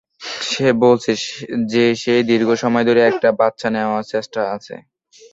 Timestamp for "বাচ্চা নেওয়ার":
3.39-4.03